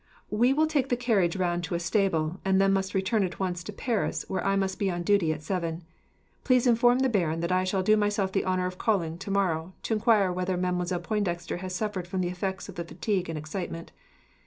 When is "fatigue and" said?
12.83-13.37